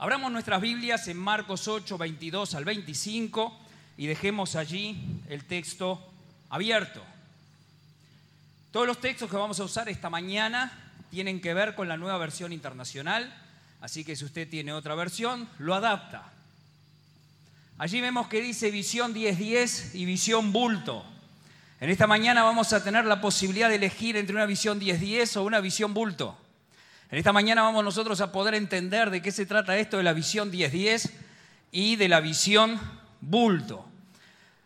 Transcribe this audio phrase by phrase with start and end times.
[0.00, 3.58] Abramos nuestras Biblias en Marcos 8, 22 al 25
[3.96, 4.96] y dejemos allí
[5.28, 6.00] el texto
[6.50, 7.02] abierto.
[8.70, 10.70] Todos los textos que vamos a usar esta mañana
[11.10, 13.34] tienen que ver con la nueva versión internacional,
[13.80, 16.30] así que si usted tiene otra versión, lo adapta.
[17.76, 21.04] Allí vemos que dice visión 10-10 y visión bulto.
[21.80, 25.42] En esta mañana vamos a tener la posibilidad de elegir entre una visión 10-10 o
[25.42, 26.38] una visión bulto.
[27.10, 30.12] En esta mañana vamos nosotros a poder entender de qué se trata esto de la
[30.12, 31.10] visión 10-10
[31.72, 32.78] y de la visión
[33.22, 33.86] bulto.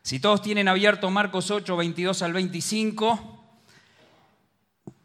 [0.02, 3.45] Si todos tienen abierto Marcos 8, 22 al 25,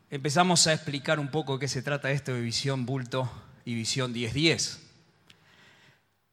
[0.09, 3.31] empezamos a explicar un poco de qué se trata esto de visión bulto
[3.65, 4.79] y visión 10-10.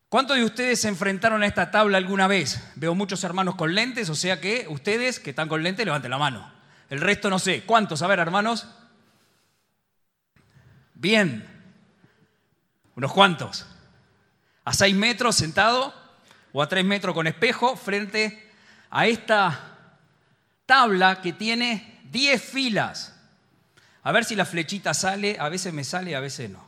[0.08, 2.64] ¿Cuántos de ustedes se enfrentaron a esta tabla alguna vez?
[2.76, 6.18] Veo muchos hermanos con lentes, o sea que ustedes que están con lentes levanten la
[6.18, 6.50] mano.
[6.88, 7.64] El resto no sé.
[7.64, 8.00] ¿Cuántos?
[8.00, 8.66] A ver, hermanos.
[11.04, 11.46] Bien.
[12.96, 13.66] ¿Unos cuantos?
[14.64, 15.92] ¿A seis metros sentado
[16.50, 18.50] o a tres metros con espejo frente
[18.88, 19.98] a esta
[20.64, 23.20] tabla que tiene diez filas?
[24.02, 26.66] A ver si la flechita sale, a veces me sale, a veces no.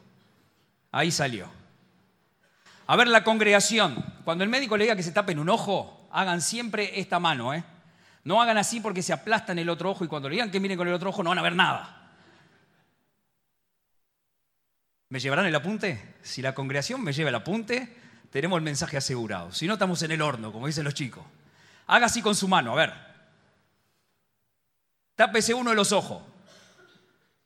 [0.92, 1.50] Ahí salió.
[2.88, 4.04] A ver la congregación.
[4.26, 7.64] Cuando el médico le diga que se tapen un ojo, hagan siempre esta mano, ¿eh?
[8.22, 10.76] No hagan así porque se aplastan el otro ojo y cuando le digan que miren
[10.76, 11.95] con el otro ojo no van a ver nada.
[15.08, 16.16] ¿Me llevarán el apunte?
[16.22, 17.96] Si la congregación me lleva el apunte,
[18.30, 19.52] tenemos el mensaje asegurado.
[19.52, 21.24] Si no, estamos en el horno, como dicen los chicos.
[21.86, 22.92] Haga así con su mano, a ver.
[25.14, 26.22] Tápese uno de los ojos.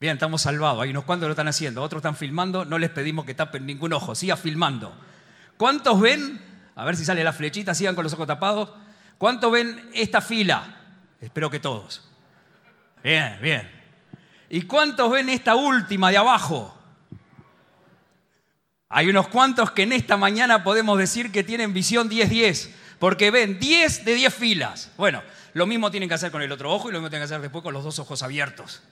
[0.01, 0.83] Bien, estamos salvados.
[0.83, 2.65] Hay unos cuantos lo están haciendo, otros están filmando.
[2.65, 4.95] No les pedimos que tapen ningún ojo, siga filmando.
[5.59, 6.41] ¿Cuántos ven?
[6.75, 8.71] A ver si sale la flechita, sigan con los ojos tapados.
[9.19, 10.77] ¿Cuántos ven esta fila?
[11.21, 12.09] Espero que todos.
[13.05, 13.71] Bien, bien.
[14.49, 16.80] ¿Y cuántos ven esta última de abajo?
[18.93, 23.61] Hay unos cuantos que en esta mañana podemos decir que tienen visión 10-10, porque ven
[23.61, 24.91] 10 de 10 filas.
[24.97, 25.23] Bueno,
[25.55, 27.41] lo mismo tienen que hacer con el otro ojo y lo mismo tienen que hacer
[27.41, 28.83] después con los dos ojos abiertos.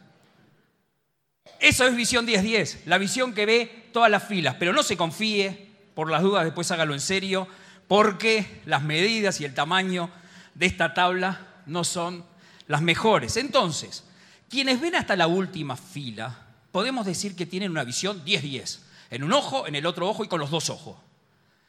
[1.59, 5.69] Eso es visión 10-10, la visión que ve todas las filas, pero no se confíe,
[5.97, 7.49] por las dudas después hágalo en serio,
[7.89, 10.11] porque las medidas y el tamaño
[10.55, 12.25] de esta tabla no son
[12.69, 13.37] las mejores.
[13.37, 14.05] Entonces,
[14.49, 19.33] quienes ven hasta la última fila, podemos decir que tienen una visión 10-10 en un
[19.33, 20.97] ojo, en el otro ojo y con los dos ojos.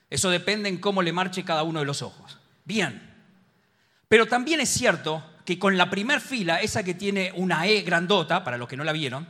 [0.10, 2.38] Eso depende en cómo le marche cada uno de los ojos.
[2.66, 3.08] Bien.
[4.08, 8.44] Pero también es cierto que con la primer fila, esa que tiene una E grandota,
[8.44, 9.28] para los que no la vieron,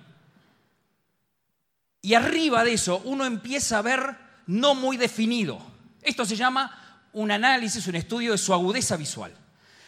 [2.02, 4.16] y arriba de eso uno empieza a ver
[4.48, 5.62] no muy definido.
[6.02, 9.34] Esto se llama un análisis, un estudio de su agudeza visual.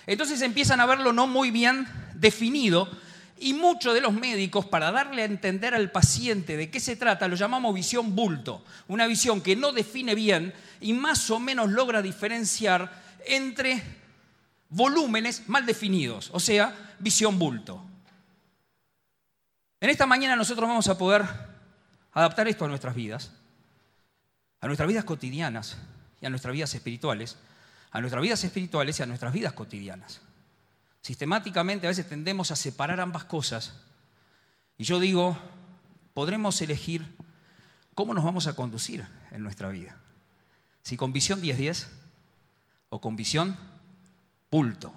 [0.05, 2.89] Entonces empiezan a verlo no muy bien definido
[3.41, 7.28] y muchos de los médicos, para darle a entender al paciente de qué se trata,
[7.28, 12.03] lo llamamos visión bulto, una visión que no define bien y más o menos logra
[12.03, 13.84] diferenciar entre
[14.69, 17.84] volúmenes mal definidos, o sea, visión bulto.
[19.80, 21.24] En esta mañana nosotros vamos a poder
[22.13, 23.31] adaptar esto a nuestras vidas,
[24.59, 25.78] a nuestras vidas cotidianas
[26.22, 27.38] y a nuestras vidas espirituales,
[27.90, 30.22] a nuestras vidas espirituales y a nuestras vidas cotidianas.
[31.01, 33.73] Sistemáticamente a veces tendemos a separar ambas cosas.
[34.78, 35.38] Y yo digo,
[36.13, 37.16] podremos elegir
[37.95, 39.97] cómo nos vamos a conducir en nuestra vida.
[40.84, 41.88] Si con visión 10-10
[42.89, 43.57] o con visión
[44.50, 44.94] pulto.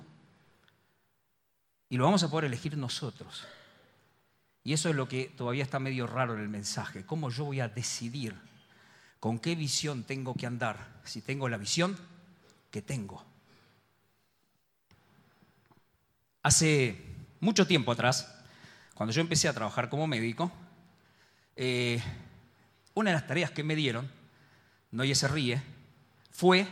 [1.88, 3.47] Y lo vamos a poder elegir nosotros.
[4.65, 7.04] Y eso es lo que todavía está medio raro en el mensaje.
[7.04, 8.34] ¿Cómo yo voy a decidir
[9.21, 11.97] con qué visión tengo que andar si tengo la visión
[12.71, 13.25] que tengo?
[16.44, 17.00] Hace
[17.41, 18.31] mucho tiempo atrás,
[18.93, 20.53] cuando yo empecé a trabajar como médico,
[21.56, 22.03] eh,
[22.93, 24.10] una de las tareas que me dieron,
[24.91, 25.62] Noye se ríe,
[26.31, 26.69] fue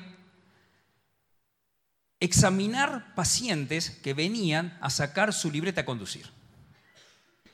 [2.20, 6.26] examinar pacientes que venían a sacar su libreta a conducir.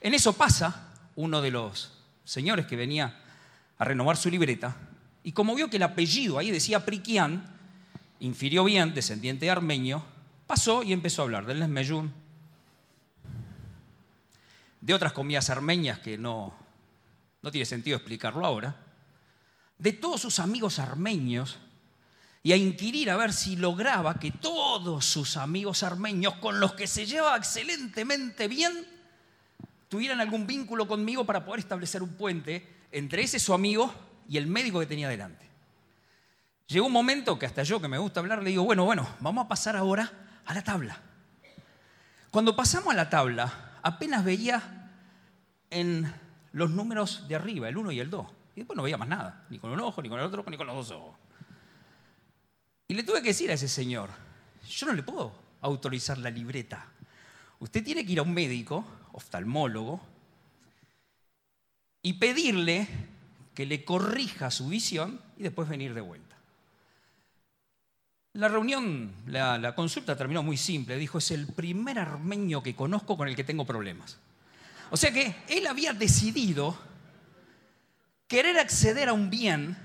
[0.01, 1.93] En eso pasa uno de los
[2.25, 3.17] señores que venía
[3.79, 4.77] a renovar su libreta
[5.23, 7.45] y como vio que el apellido ahí decía Priquian,
[8.19, 10.18] infirió bien, descendiente armenio,
[10.49, 12.11] Pasó y empezó a hablar del Nesmeyún,
[14.81, 16.55] de otras comidas armenias que no,
[17.43, 18.75] no tiene sentido explicarlo ahora,
[19.77, 21.59] de todos sus amigos armenios
[22.43, 26.87] y a inquirir a ver si lograba que todos sus amigos armenios con los que
[26.87, 28.73] se llevaba excelentemente bien
[29.91, 33.95] tuvieran algún vínculo conmigo para poder establecer un puente entre ese su amigo
[34.27, 35.47] y el médico que tenía delante.
[36.69, 39.45] Llegó un momento que hasta yo que me gusta hablar le digo, bueno, bueno, vamos
[39.45, 40.99] a pasar ahora a la tabla.
[42.31, 44.91] Cuando pasamos a la tabla, apenas veía
[45.71, 46.13] en
[46.53, 48.27] los números de arriba, el 1 y el 2.
[48.57, 50.57] Y después no veía más nada, ni con un ojo, ni con el otro, ni
[50.57, 51.17] con los dos ojos.
[52.89, 54.09] Y le tuve que decir a ese señor,
[54.67, 56.87] yo no le puedo autorizar la libreta.
[57.61, 60.01] Usted tiene que ir a un médico, oftalmólogo,
[62.01, 62.89] y pedirle
[63.55, 66.28] que le corrija su visión y después venir de vuelta.
[68.35, 70.97] La reunión, la, consulta terminó muy simple.
[70.97, 74.19] Dijo, es el primer armenio que conozco con el que tengo problemas.
[74.91, 76.79] O sea que él había decidido
[78.27, 79.77] querer acceder a un bien,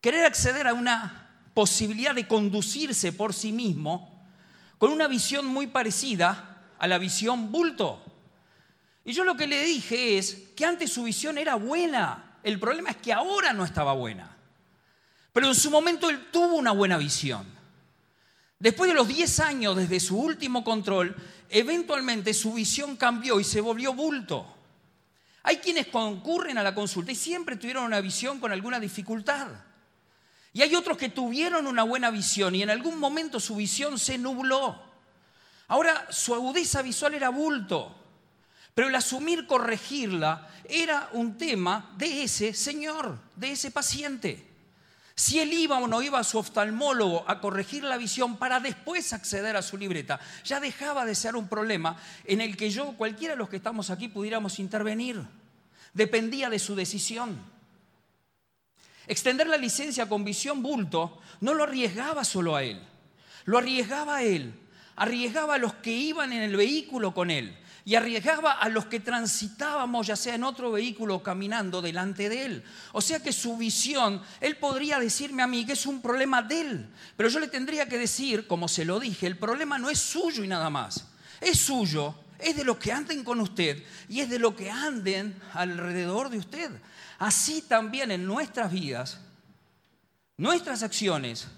[0.00, 4.08] querer acceder a una posibilidad de conducirse por sí mismo
[4.78, 8.04] con una visión muy parecida a la visión bulto.
[9.04, 12.90] Y yo lo que le dije es que antes su visión era buena, el problema
[12.90, 14.31] es que ahora no estaba buena.
[15.32, 17.46] Pero en su momento él tuvo una buena visión.
[18.58, 21.16] Después de los 10 años desde su último control,
[21.48, 24.46] eventualmente su visión cambió y se volvió bulto.
[25.42, 29.48] Hay quienes concurren a la consulta y siempre tuvieron una visión con alguna dificultad.
[30.52, 34.18] Y hay otros que tuvieron una buena visión y en algún momento su visión se
[34.18, 34.80] nubló.
[35.68, 37.96] Ahora su agudeza visual era bulto,
[38.74, 44.51] pero el asumir corregirla era un tema de ese señor, de ese paciente.
[45.14, 49.12] Si él iba o no iba a su oftalmólogo a corregir la visión para después
[49.12, 53.34] acceder a su libreta, ya dejaba de ser un problema en el que yo, cualquiera
[53.34, 55.22] de los que estamos aquí, pudiéramos intervenir.
[55.92, 57.38] Dependía de su decisión.
[59.06, 62.80] Extender la licencia con visión bulto no lo arriesgaba solo a él,
[63.44, 64.54] lo arriesgaba a él,
[64.96, 69.00] arriesgaba a los que iban en el vehículo con él, y arriesgaba a los que
[69.00, 72.64] transitábamos, ya sea en otro vehículo, caminando delante de él.
[72.92, 76.60] O sea que su visión, él podría decirme a mí que es un problema de
[76.60, 79.98] él, pero yo le tendría que decir, como se lo dije, el problema no es
[79.98, 81.06] suyo y nada más,
[81.40, 85.34] es suyo, es de los que anden con usted y es de lo que anden
[85.52, 86.70] alrededor de usted.
[87.18, 89.18] Así también en nuestras vidas,
[90.36, 91.48] nuestras acciones,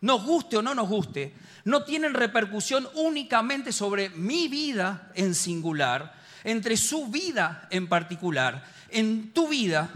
[0.00, 6.14] nos guste o no nos guste, no tienen repercusión únicamente sobre mi vida en singular,
[6.44, 9.90] entre su vida en particular, en tu vida,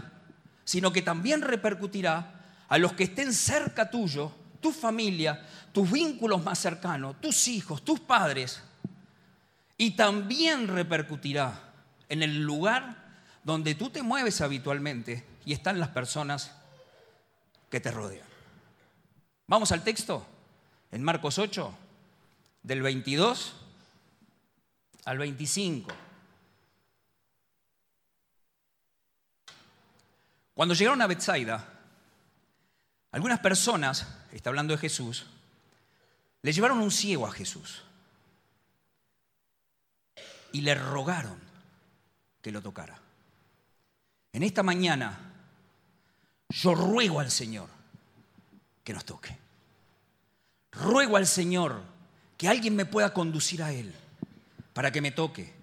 [0.63, 2.33] sino que también repercutirá
[2.67, 4.31] a los que estén cerca tuyo,
[4.61, 8.61] tu familia, tus vínculos más cercanos, tus hijos, tus padres,
[9.77, 11.73] y también repercutirá
[12.09, 13.03] en el lugar
[13.43, 16.51] donde tú te mueves habitualmente y están las personas
[17.69, 18.27] que te rodean.
[19.47, 20.25] Vamos al texto
[20.95, 21.77] en Marcos 8,
[22.63, 23.53] del 22
[25.03, 25.93] al 25.
[30.53, 31.67] Cuando llegaron a Bethsaida,
[33.11, 35.25] algunas personas, está hablando de Jesús,
[36.41, 37.83] le llevaron un ciego a Jesús
[40.53, 41.37] y le rogaron
[42.41, 42.97] que lo tocara.
[44.31, 45.33] En esta mañana
[46.47, 47.67] yo ruego al Señor
[48.81, 49.44] que nos toque
[50.75, 51.81] ruego al Señor
[52.37, 53.93] que alguien me pueda conducir a Él
[54.73, 55.53] para que me toque.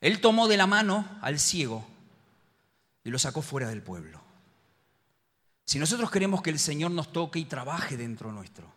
[0.00, 1.86] Él tomó de la mano al ciego
[3.04, 4.20] y lo sacó fuera del pueblo.
[5.64, 8.70] Si nosotros queremos que el Señor nos toque y trabaje dentro nuestro,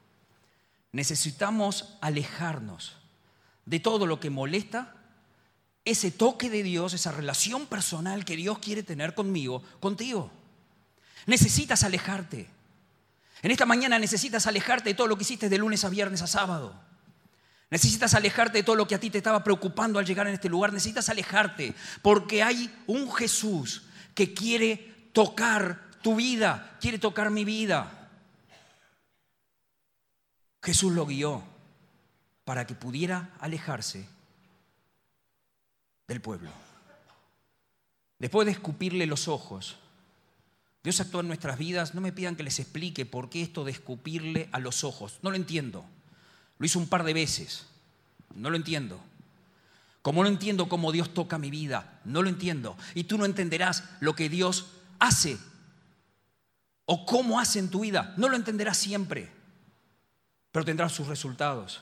[0.92, 2.96] necesitamos alejarnos
[3.66, 4.96] de todo lo que molesta
[5.84, 10.32] ese toque de Dios, esa relación personal que Dios quiere tener conmigo, contigo.
[11.26, 12.48] Necesitas alejarte.
[13.42, 16.28] En esta mañana necesitas alejarte de todo lo que hiciste de lunes a viernes a
[16.28, 16.74] sábado.
[17.70, 20.50] Necesitas alejarte de todo lo que a ti te estaba preocupando al llegar en este
[20.50, 20.72] lugar.
[20.72, 28.10] Necesitas alejarte porque hay un Jesús que quiere tocar tu vida, quiere tocar mi vida.
[30.64, 31.44] Jesús lo guió
[32.44, 34.08] para que pudiera alejarse
[36.08, 36.52] del pueblo.
[38.20, 39.78] Después de escupirle los ojos,
[40.86, 41.96] Dios actúa en nuestras vidas.
[41.96, 45.18] No me pidan que les explique por qué esto de escupirle a los ojos.
[45.24, 45.84] No lo entiendo.
[46.60, 47.66] Lo hizo un par de veces.
[48.36, 49.00] No lo entiendo.
[50.04, 52.78] Como no entiendo cómo Dios toca mi vida, no lo entiendo.
[52.94, 54.68] Y tú no entenderás lo que Dios
[55.00, 55.40] hace
[56.86, 58.14] o cómo hace en tu vida.
[58.16, 59.32] No lo entenderás siempre,
[60.52, 61.82] pero tendrás sus resultados.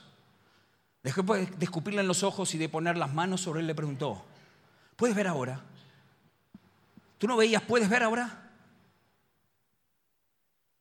[1.02, 4.24] Después de escupirle en los ojos y de poner las manos sobre él, le preguntó,
[4.96, 5.60] ¿puedes ver ahora?
[7.18, 8.43] ¿Tú no veías, puedes ver ahora?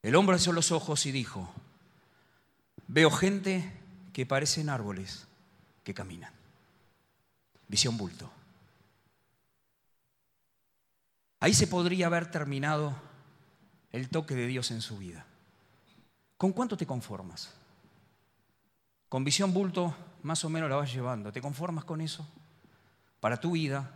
[0.03, 1.49] El hombre abrió los ojos y dijo,
[2.87, 3.71] veo gente
[4.11, 5.27] que parecen árboles
[5.83, 6.33] que caminan.
[7.69, 8.29] Visión bulto.
[11.39, 12.93] Ahí se podría haber terminado
[13.91, 15.25] el toque de Dios en su vida.
[16.37, 17.53] ¿Con cuánto te conformas?
[19.07, 21.31] Con visión bulto más o menos la vas llevando.
[21.31, 22.27] ¿Te conformas con eso?
[23.21, 23.91] Para tu vida,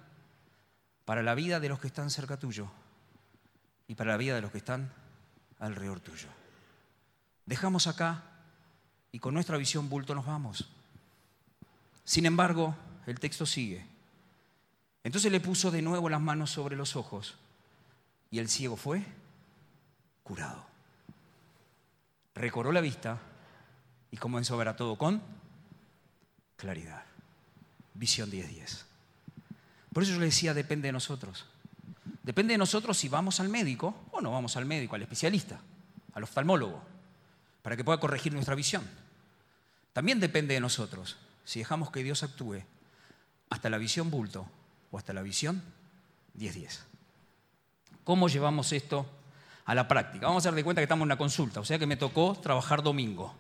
[1.04, 2.70] para la vida de los que están cerca tuyo.
[3.90, 4.92] y para la vida de los que están
[5.60, 6.28] alrededor tuyo.
[7.46, 8.24] Dejamos acá
[9.12, 10.70] y con nuestra visión bulto nos vamos.
[12.04, 13.86] Sin embargo, el texto sigue.
[15.04, 17.36] Entonces le puso de nuevo las manos sobre los ojos
[18.30, 19.04] y el ciego fue
[20.24, 20.66] curado.
[22.36, 23.20] Recoró la vista
[24.12, 25.22] y comenzó a ver a todo con
[26.58, 27.04] claridad.
[27.94, 28.84] Visión 10-10.
[29.94, 31.46] Por eso yo le decía, depende de nosotros.
[32.28, 35.62] Depende de nosotros si vamos al médico o no vamos al médico, al especialista,
[36.14, 36.84] al oftalmólogo,
[37.62, 38.84] para que pueda corregir nuestra visión.
[39.94, 41.16] También depende de nosotros
[41.46, 42.64] si dejamos que Dios actúe
[43.50, 44.46] hasta la visión bulto
[44.92, 45.64] o hasta la visión
[46.38, 46.80] 10-10.
[48.04, 49.06] ¿Cómo llevamos esto
[49.64, 50.28] a la práctica?
[50.28, 52.38] Vamos a dar de cuenta que estamos en una consulta, o sea que me tocó
[52.44, 53.34] trabajar domingo.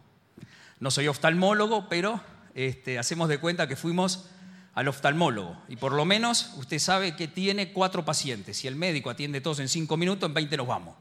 [0.80, 2.22] No soy oftalmólogo, pero
[2.56, 4.30] este, hacemos de cuenta que fuimos
[4.78, 5.58] al oftalmólogo.
[5.70, 8.58] Y por lo menos usted sabe que tiene cuatro pacientes.
[8.58, 10.96] Si el médico atiende todos en cinco minutos, en 20 nos vamos.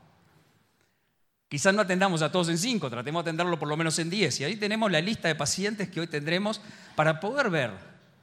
[1.47, 4.41] Quizás no atendamos a todos en cinco, tratemos de atenderlo por lo menos en diez.
[4.41, 6.63] Y ahí tenemos la lista de pacientes que hoy tendremos
[6.95, 7.71] para poder ver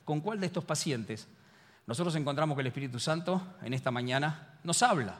[0.05, 1.27] con cuál de estos pacientes
[1.85, 5.19] nosotros encontramos que el Espíritu Santo en esta mañana nos habla.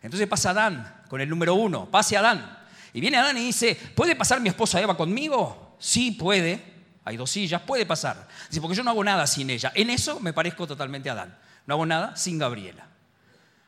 [0.00, 2.58] Entonces pasa Adán con el número uno, pase Adán.
[2.94, 5.76] Y viene Adán y dice, ¿puede pasar mi esposa Eva conmigo?
[5.78, 6.73] Sí, puede
[7.04, 8.26] hay dos sillas, puede pasar.
[8.48, 9.72] Dice, porque yo no hago nada sin ella.
[9.74, 11.36] En eso me parezco totalmente a Adán.
[11.66, 12.86] No hago nada sin Gabriela.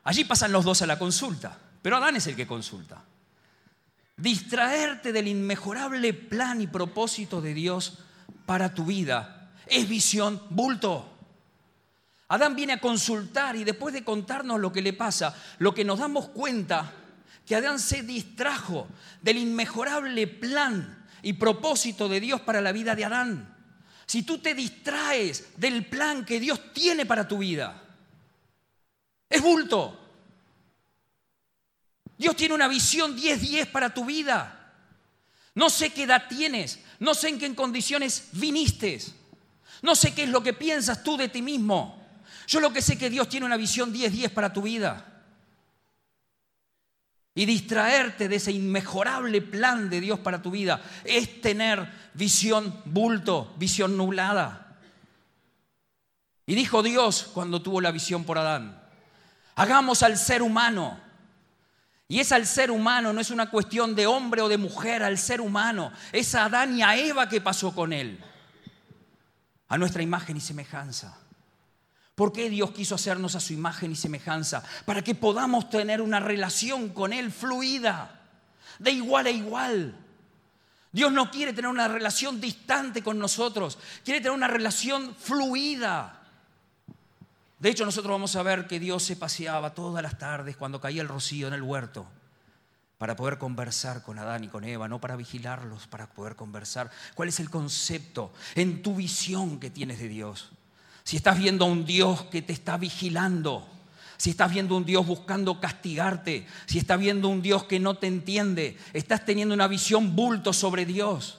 [0.04, 3.02] Allí pasan los dos a la consulta, pero Adán es el que consulta.
[4.16, 7.98] Distraerte del inmejorable plan y propósito de Dios
[8.46, 11.12] para tu vida es visión bulto.
[12.28, 15.98] Adán viene a consultar y después de contarnos lo que le pasa, lo que nos
[15.98, 16.92] damos cuenta
[17.44, 18.88] que Adán se distrajo
[19.22, 23.52] del inmejorable plan y propósito de Dios para la vida de Adán.
[24.06, 27.82] Si tú te distraes del plan que Dios tiene para tu vida,
[29.28, 30.00] es bulto.
[32.16, 34.72] Dios tiene una visión 10-10 para tu vida.
[35.56, 39.00] No sé qué edad tienes, no sé en qué condiciones viniste,
[39.82, 42.06] no sé qué es lo que piensas tú de ti mismo.
[42.46, 45.15] Yo lo que sé es que Dios tiene una visión 10-10 para tu vida
[47.36, 53.54] y distraerte de ese inmejorable plan de Dios para tu vida es tener visión bulto,
[53.58, 54.78] visión nublada.
[56.46, 58.82] Y dijo Dios cuando tuvo la visión por Adán,
[59.54, 60.98] hagamos al ser humano.
[62.08, 65.18] Y es al ser humano, no es una cuestión de hombre o de mujer, al
[65.18, 65.92] ser humano.
[66.12, 68.18] Es a Adán y a Eva que pasó con él.
[69.68, 71.18] A nuestra imagen y semejanza.
[72.16, 74.64] ¿Por qué Dios quiso hacernos a su imagen y semejanza?
[74.86, 78.22] Para que podamos tener una relación con Él fluida,
[78.78, 79.94] de igual a igual.
[80.90, 86.22] Dios no quiere tener una relación distante con nosotros, quiere tener una relación fluida.
[87.58, 91.02] De hecho, nosotros vamos a ver que Dios se paseaba todas las tardes cuando caía
[91.02, 92.06] el rocío en el huerto
[92.96, 96.90] para poder conversar con Adán y con Eva, no para vigilarlos, para poder conversar.
[97.14, 100.55] ¿Cuál es el concepto en tu visión que tienes de Dios?
[101.06, 103.64] Si estás viendo a un Dios que te está vigilando,
[104.16, 107.78] si estás viendo a un Dios buscando castigarte, si estás viendo a un Dios que
[107.78, 111.38] no te entiende, estás teniendo una visión bulto sobre Dios.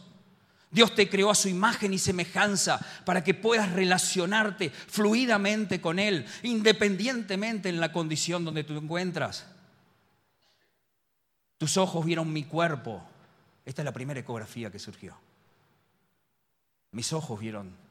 [0.71, 6.25] Dios te creó a su imagen y semejanza para que puedas relacionarte fluidamente con Él,
[6.43, 9.47] independientemente en la condición donde tú encuentras.
[11.57, 13.03] Tus ojos vieron mi cuerpo.
[13.65, 15.17] Esta es la primera ecografía que surgió.
[16.91, 17.86] Mis ojos vieron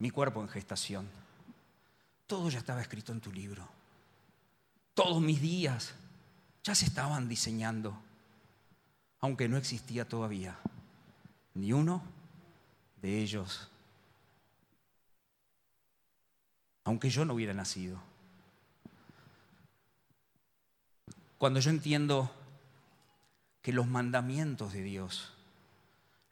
[0.00, 1.08] mi cuerpo en gestación.
[2.26, 3.68] Todo ya estaba escrito en tu libro.
[4.94, 5.94] Todos mis días
[6.64, 7.96] ya se estaban diseñando,
[9.20, 10.58] aunque no existía todavía
[11.54, 12.02] ni uno
[13.00, 13.68] de ellos.
[16.84, 18.00] Aunque yo no hubiera nacido.
[21.38, 22.30] Cuando yo entiendo
[23.62, 25.32] que los mandamientos de Dios,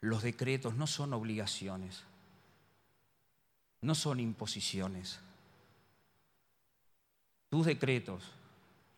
[0.01, 2.03] los decretos no son obligaciones,
[3.81, 5.19] no son imposiciones.
[7.49, 8.23] Tus decretos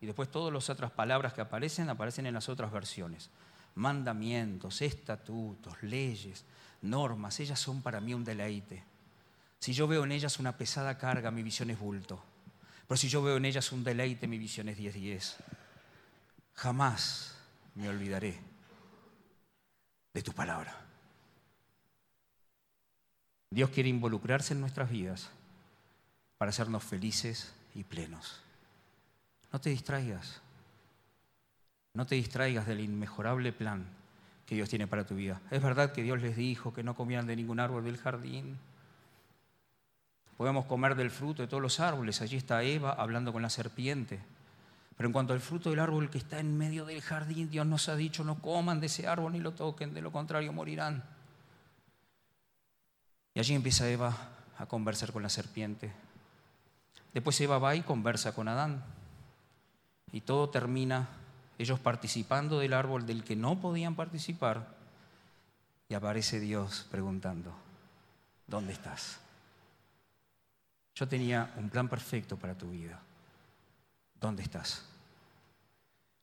[0.01, 3.29] y después todas las otras palabras que aparecen aparecen en las otras versiones.
[3.75, 6.43] Mandamientos, estatutos, leyes,
[6.81, 8.83] normas, ellas son para mí un deleite.
[9.59, 12.21] Si yo veo en ellas una pesada carga, mi visión es bulto.
[12.87, 15.35] Pero si yo veo en ellas un deleite, mi visión es 10-10.
[16.55, 17.35] Jamás
[17.75, 18.37] me olvidaré
[20.13, 20.90] de tu palabra.
[23.51, 25.29] Dios quiere involucrarse en nuestras vidas
[26.37, 28.41] para hacernos felices y plenos.
[29.51, 30.41] No te distraigas.
[31.93, 33.85] No te distraigas del inmejorable plan
[34.45, 35.41] que Dios tiene para tu vida.
[35.51, 38.57] Es verdad que Dios les dijo que no comieran de ningún árbol del jardín.
[40.37, 42.21] Podemos comer del fruto de todos los árboles.
[42.21, 44.21] Allí está Eva hablando con la serpiente.
[44.95, 47.89] Pero en cuanto al fruto del árbol que está en medio del jardín, Dios nos
[47.89, 51.03] ha dicho, no coman de ese árbol ni lo toquen, de lo contrario morirán.
[53.33, 54.15] Y allí empieza Eva
[54.57, 55.91] a conversar con la serpiente.
[57.13, 58.83] Después Eva va y conversa con Adán.
[60.11, 61.09] Y todo termina
[61.57, 64.67] ellos participando del árbol del que no podían participar.
[65.89, 67.53] Y aparece Dios preguntando,
[68.47, 69.19] ¿dónde estás?
[70.95, 72.99] Yo tenía un plan perfecto para tu vida.
[74.19, 74.83] ¿Dónde estás?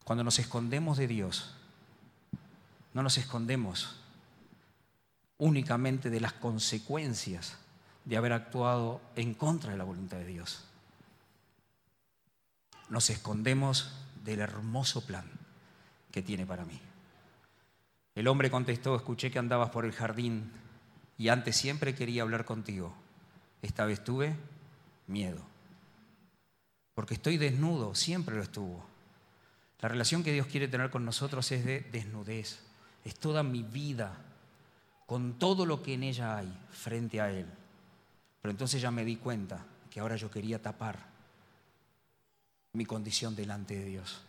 [0.04, 1.54] Cuando nos escondemos de Dios,
[2.94, 3.96] no nos escondemos
[5.38, 7.57] únicamente de las consecuencias
[8.04, 10.64] de haber actuado en contra de la voluntad de Dios.
[12.88, 13.92] Nos escondemos
[14.25, 15.30] del hermoso plan
[16.11, 16.80] que tiene para mí.
[18.14, 20.50] El hombre contestó, escuché que andabas por el jardín
[21.18, 22.95] y antes siempre quería hablar contigo.
[23.62, 24.35] Esta vez tuve
[25.07, 25.42] miedo.
[26.95, 28.85] Porque estoy desnudo, siempre lo estuvo.
[29.80, 32.59] La relación que Dios quiere tener con nosotros es de desnudez.
[33.04, 34.18] Es toda mi vida,
[35.08, 37.46] con todo lo que en ella hay, frente a Él.
[38.42, 40.98] Pero entonces ya me di cuenta que ahora yo quería tapar
[42.74, 44.20] mi condición delante de Dios.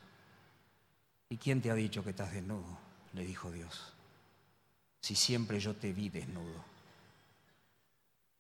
[1.28, 2.78] ¿Y quién te ha dicho que estás desnudo?
[3.12, 3.92] Le dijo Dios.
[5.02, 6.64] Si siempre yo te vi desnudo.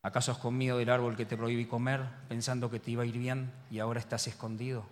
[0.02, 3.18] ¿Acaso has comido del árbol que te prohibí comer pensando que te iba a ir
[3.18, 4.86] bien y ahora estás escondido?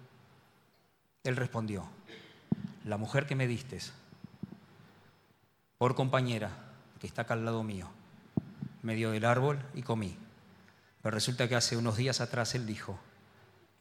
[1.24, 1.88] Él respondió,
[2.84, 3.80] la mujer que me diste
[5.78, 6.67] por compañera,
[7.00, 7.90] que está acá al lado mío,
[8.82, 10.18] me dio del árbol y comí.
[11.02, 13.00] Pero resulta que hace unos días atrás él dijo,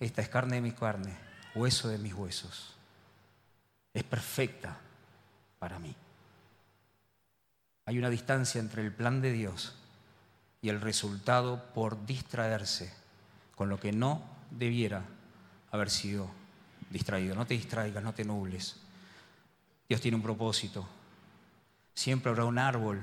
[0.01, 1.17] esta es carne de mi carne,
[1.55, 2.75] hueso de mis huesos.
[3.95, 4.77] Es perfecta
[5.59, 5.95] para mí.
[7.87, 9.75] Hay una distancia entre el plan de Dios
[10.61, 12.93] y el resultado por distraerse
[13.55, 15.03] con lo que no debiera
[15.71, 16.29] haber sido
[16.91, 17.35] distraído.
[17.35, 18.77] No te distraigas, no te nubles.
[19.89, 20.87] Dios tiene un propósito.
[21.97, 23.03] Siempre habrá un árbol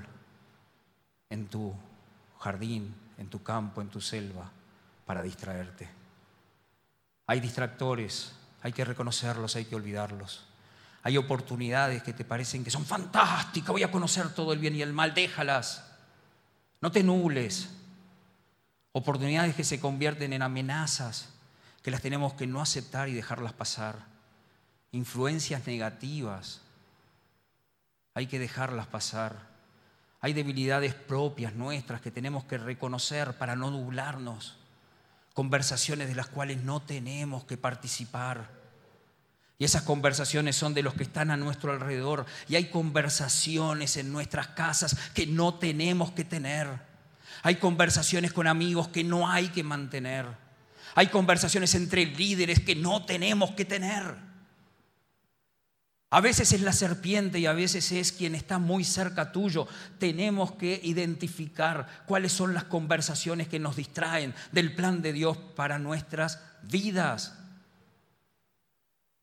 [1.31, 1.73] en tu
[2.39, 4.51] jardín, en tu campo, en tu selva,
[5.05, 5.89] para distraerte.
[7.25, 10.45] Hay distractores, hay que reconocerlos, hay que olvidarlos.
[11.01, 14.83] Hay oportunidades que te parecen que son fantásticas, voy a conocer todo el bien y
[14.83, 15.83] el mal, déjalas.
[16.79, 17.69] No te nubles.
[18.91, 21.29] Oportunidades que se convierten en amenazas,
[21.81, 24.05] que las tenemos que no aceptar y dejarlas pasar.
[24.91, 26.61] Influencias negativas,
[28.13, 29.53] hay que dejarlas pasar.
[30.21, 34.55] Hay debilidades propias nuestras que tenemos que reconocer para no nublarnos.
[35.33, 38.49] Conversaciones de las cuales no tenemos que participar.
[39.57, 42.25] Y esas conversaciones son de los que están a nuestro alrededor.
[42.47, 46.67] Y hay conversaciones en nuestras casas que no tenemos que tener.
[47.41, 50.25] Hay conversaciones con amigos que no hay que mantener.
[50.95, 54.32] Hay conversaciones entre líderes que no tenemos que tener.
[56.13, 59.67] A veces es la serpiente y a veces es quien está muy cerca tuyo.
[59.97, 65.79] Tenemos que identificar cuáles son las conversaciones que nos distraen del plan de Dios para
[65.79, 67.35] nuestras vidas,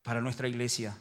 [0.03, 0.97] para nuestra iglesia.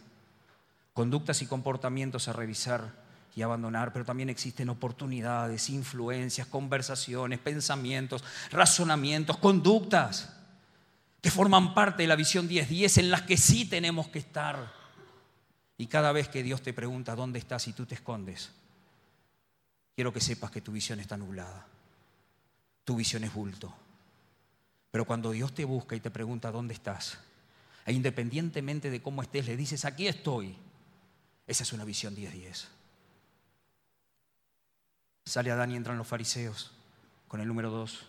[0.92, 2.92] Conductas y comportamientos a revisar
[3.34, 8.22] y abandonar, pero también existen oportunidades, influencias, conversaciones, pensamientos,
[8.52, 10.36] razonamientos, conductas
[11.20, 14.79] que forman parte de la visión 1010 en las que sí tenemos que estar.
[15.80, 18.50] Y cada vez que Dios te pregunta dónde estás y tú te escondes,
[19.94, 21.66] quiero que sepas que tu visión está nublada.
[22.84, 23.74] Tu visión es bulto.
[24.90, 27.16] Pero cuando Dios te busca y te pregunta dónde estás,
[27.86, 30.54] e independientemente de cómo estés, le dices, aquí estoy.
[31.46, 32.66] Esa es una visión 10-10.
[35.24, 36.72] Sale Adán y entran los fariseos
[37.26, 38.06] con el número 2.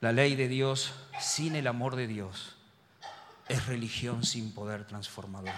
[0.00, 2.54] La ley de Dios sin el amor de Dios
[3.50, 5.52] es religión sin poder transformador.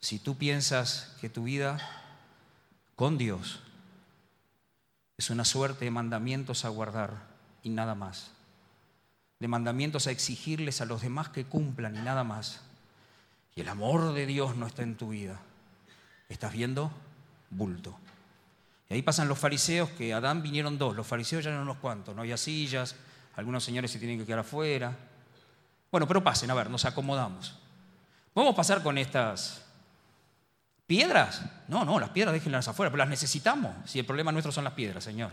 [0.00, 1.78] Si tú piensas que tu vida
[2.94, 3.60] con Dios
[5.16, 7.22] es una suerte de mandamientos a guardar
[7.62, 8.32] y nada más,
[9.40, 12.60] de mandamientos a exigirles a los demás que cumplan y nada más,
[13.56, 15.40] y el amor de Dios no está en tu vida,
[16.28, 16.92] estás viendo
[17.48, 17.98] bulto.
[18.90, 22.14] Y ahí pasan los fariseos, que Adán vinieron dos, los fariseos ya eran unos cuantos,
[22.14, 22.94] no había sillas,
[23.36, 24.94] algunos señores se tienen que quedar afuera,
[25.90, 27.58] bueno, pero pasen, a ver, nos acomodamos.
[28.32, 29.62] ¿Podemos pasar con estas
[30.86, 31.42] piedras?
[31.66, 33.74] No, no, las piedras déjenlas afuera, pero las necesitamos.
[33.84, 35.32] Si el problema nuestro son las piedras, Señor,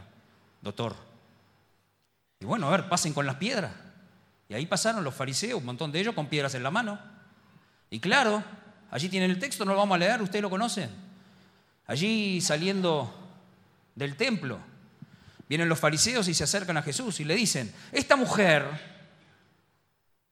[0.61, 0.95] doctor.
[2.39, 3.71] Y bueno, a ver, pasen con las piedras.
[4.47, 6.99] Y ahí pasaron los fariseos, un montón de ellos con piedras en la mano.
[7.89, 8.43] Y claro,
[8.91, 10.89] allí tienen el texto, no lo vamos a leer, ustedes lo conocen.
[11.87, 13.13] Allí saliendo
[13.95, 14.59] del templo,
[15.47, 18.94] vienen los fariseos y se acercan a Jesús y le dicen, esta mujer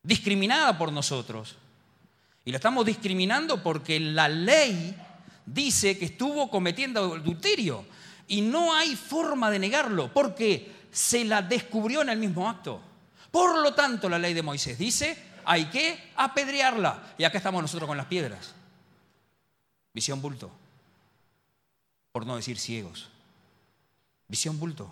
[0.04, 1.56] discriminada por nosotros.
[2.46, 4.96] Y la estamos discriminando porque la ley
[5.46, 7.86] dice que estuvo cometiendo adulterio.
[8.28, 12.82] Y no hay forma de negarlo, porque se la descubrió en el mismo acto.
[13.32, 17.16] Por lo tanto, la ley de Moisés dice, hay que apedrearla.
[17.18, 18.54] Y acá estamos nosotros con las piedras.
[19.94, 20.52] Visión bulto.
[22.12, 23.10] Por no decir ciegos.
[24.28, 24.90] Visión bulto.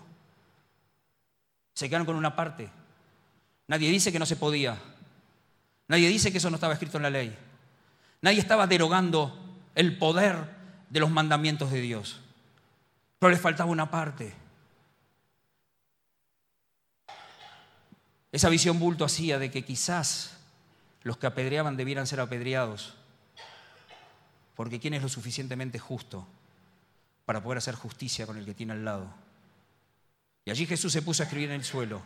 [1.74, 2.68] Se quedaron con una parte.
[3.68, 4.78] Nadie dice que no se podía.
[5.92, 7.36] Nadie dice que eso no estaba escrito en la ley.
[8.22, 9.38] Nadie estaba derogando
[9.74, 10.48] el poder
[10.88, 12.18] de los mandamientos de Dios.
[13.18, 14.32] Pero les faltaba una parte.
[18.32, 20.38] Esa visión bulto hacía de que quizás
[21.02, 22.94] los que apedreaban debieran ser apedreados.
[24.54, 26.26] Porque ¿quién es lo suficientemente justo
[27.26, 29.12] para poder hacer justicia con el que tiene al lado?
[30.46, 32.00] Y allí Jesús se puso a escribir en el suelo.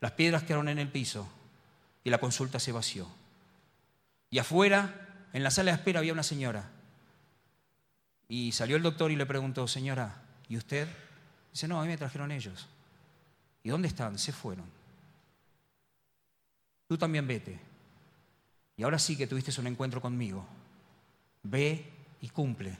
[0.00, 1.28] Las piedras quedaron en el piso
[2.08, 3.06] y la consulta se vació.
[4.30, 6.70] Y afuera, en la sala de espera, había una señora.
[8.28, 10.88] Y salió el doctor y le preguntó, señora, ¿y usted?
[11.52, 12.66] Dice, no, a mí me trajeron ellos.
[13.62, 14.18] ¿Y dónde están?
[14.18, 14.64] Se fueron.
[16.88, 17.60] Tú también vete.
[18.76, 20.46] Y ahora sí que tuviste un encuentro conmigo.
[21.42, 21.90] Ve
[22.20, 22.76] y cumple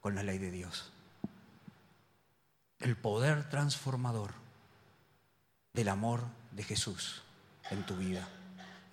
[0.00, 0.92] con la ley de Dios.
[2.78, 4.32] El poder transformador
[5.72, 7.22] del amor de Jesús
[7.70, 8.28] en tu vida.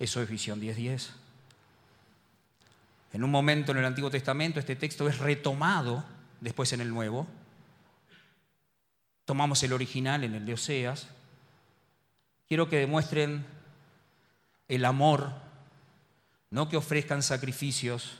[0.02, 1.10] Eso es visión 10.10.
[3.12, 6.04] En un momento en el Antiguo Testamento este texto es retomado
[6.40, 7.28] después en el Nuevo.
[9.24, 11.06] Tomamos el original en el de Oseas.
[12.48, 13.46] Quiero que demuestren
[14.66, 15.30] el amor,
[16.50, 18.18] no que ofrezcan sacrificios,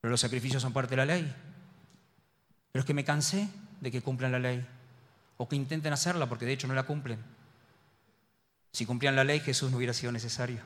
[0.00, 1.36] pero los sacrificios son parte de la ley.
[2.72, 3.50] Pero es que me cansé
[3.82, 4.66] de que cumplan la ley
[5.36, 7.36] o que intenten hacerla porque de hecho no la cumplen.
[8.72, 10.60] Si cumplían la ley, Jesús no hubiera sido necesario.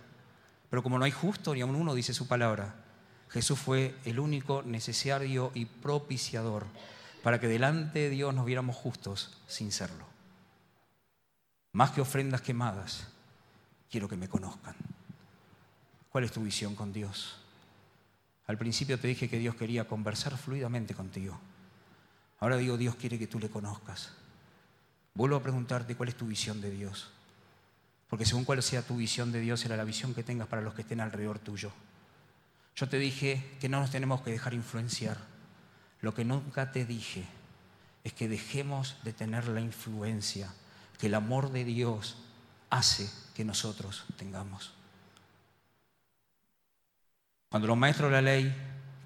[0.70, 2.74] Pero como no hay justo, ni aun uno dice su palabra,
[3.28, 6.66] Jesús fue el único necesario y propiciador
[7.22, 10.06] para que delante de Dios nos viéramos justos sin serlo.
[11.72, 13.08] Más que ofrendas quemadas,
[13.90, 14.74] quiero que me conozcan.
[16.10, 17.38] ¿Cuál es tu visión con Dios?
[18.46, 21.38] Al principio te dije que Dios quería conversar fluidamente contigo.
[22.40, 24.10] Ahora digo, Dios quiere que tú le conozcas.
[25.14, 27.10] Vuelvo a preguntarte cuál es tu visión de Dios.
[28.12, 30.74] Porque según cuál sea tu visión de Dios, será la visión que tengas para los
[30.74, 31.72] que estén alrededor tuyo.
[32.76, 35.16] Yo te dije que no nos tenemos que dejar influenciar.
[36.02, 37.24] Lo que nunca te dije
[38.04, 40.52] es que dejemos de tener la influencia
[40.98, 42.18] que el amor de Dios
[42.68, 44.74] hace que nosotros tengamos.
[47.48, 48.54] Cuando los maestros de la ley,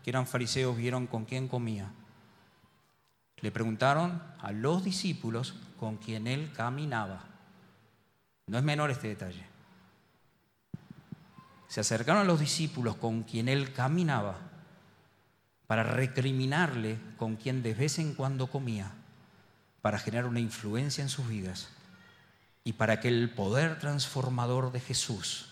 [0.02, 1.92] que eran fariseos, vieron con quién comía,
[3.36, 7.35] le preguntaron a los discípulos con quien él caminaba.
[8.48, 9.44] No es menor este detalle.
[11.66, 14.38] Se acercaron a los discípulos con quien él caminaba
[15.66, 18.92] para recriminarle con quien de vez en cuando comía,
[19.82, 21.68] para generar una influencia en sus vidas
[22.62, 25.48] y para que el poder transformador de Jesús,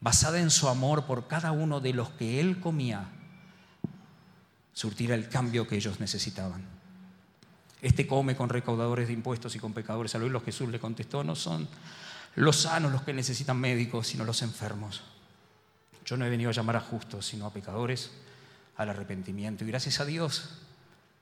[0.00, 3.08] basada en su amor por cada uno de los que él comía,
[4.74, 6.62] surtiera el cambio que ellos necesitaban.
[7.80, 10.14] Este come con recaudadores de impuestos y con pecadores.
[10.14, 11.68] A los Jesús le contestó, no son
[12.34, 15.02] los sanos los que necesitan médicos, sino los enfermos.
[16.04, 18.10] Yo no he venido a llamar a justos, sino a pecadores
[18.76, 19.64] al arrepentimiento.
[19.64, 20.60] Y gracias a Dios,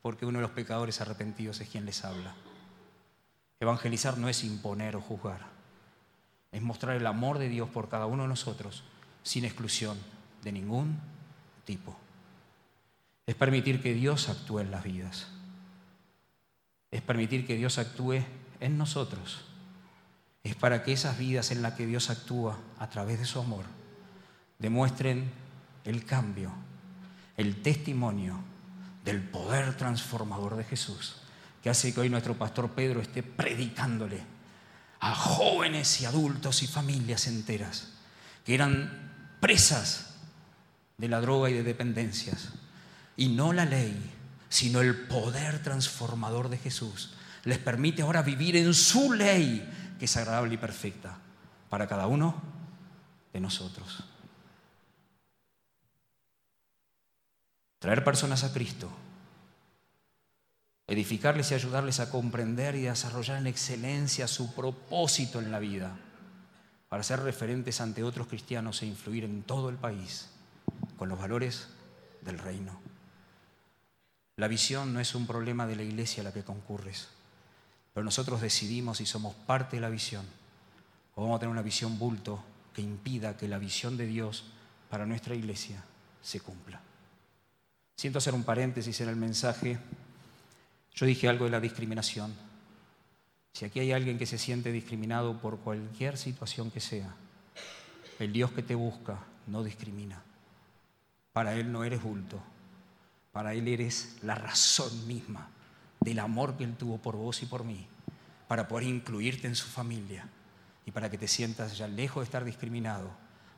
[0.03, 2.35] porque uno de los pecadores arrepentidos es quien les habla.
[3.59, 5.47] Evangelizar no es imponer o juzgar,
[6.53, 8.85] es mostrar el amor de Dios por cada uno de nosotros,
[9.23, 9.99] sin exclusión
[10.43, 11.01] de ningún
[11.65, 11.97] tipo.
[13.27, 15.27] Es permitir que Dios actúe en las vidas.
[16.91, 18.23] Es permitir que Dios actúe
[18.61, 19.47] en nosotros
[20.47, 23.65] es para que esas vidas en las que Dios actúa a través de su amor
[24.61, 25.29] demuestren
[25.85, 26.53] el cambio,
[27.37, 28.39] el testimonio
[29.05, 31.17] del poder transformador de Jesús,
[31.65, 34.21] que hace que hoy nuestro pastor Pedro esté predicándole
[35.01, 37.95] a jóvenes y adultos y familias enteras
[38.45, 40.15] que eran presas
[40.97, 42.51] de la droga y de dependencias.
[43.17, 43.99] Y no la ley,
[44.49, 49.65] sino el poder transformador de Jesús les permite ahora vivir en su ley
[49.99, 51.19] que es agradable y perfecta
[51.69, 52.35] para cada uno
[53.33, 54.05] de nosotros.
[57.79, 58.91] Traer personas a Cristo,
[60.87, 65.97] edificarles y ayudarles a comprender y desarrollar en excelencia su propósito en la vida,
[66.89, 70.31] para ser referentes ante otros cristianos e influir en todo el país
[70.97, 71.69] con los valores
[72.23, 72.81] del reino.
[74.37, 77.09] La visión no es un problema de la iglesia a la que concurres
[77.97, 80.27] pero nosotros decidimos y somos parte de la visión
[81.15, 84.45] o vamos a tener una visión bulto que impida que la visión de Dios
[84.91, 85.83] para nuestra iglesia
[86.21, 86.79] se cumpla.
[87.97, 89.79] Siento hacer un paréntesis en el mensaje.
[90.95, 92.35] Yo dije algo de la discriminación.
[93.55, 97.15] Si aquí hay alguien que se siente discriminado por cualquier situación que sea,
[98.19, 100.23] el Dios que te busca no discrimina.
[101.33, 102.43] Para Él no eres bulto,
[103.33, 105.49] para Él eres la razón misma
[106.07, 107.85] del amor que Él tuvo por vos y por mí,
[108.47, 110.29] para poder incluirte en su familia
[110.87, 113.11] y para que te sientas ya lejos de estar discriminado,